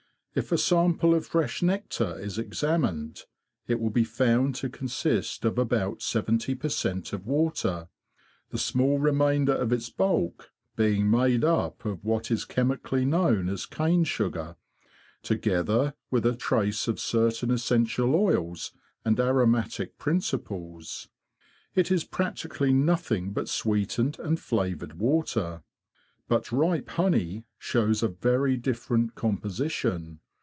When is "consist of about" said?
4.69-6.01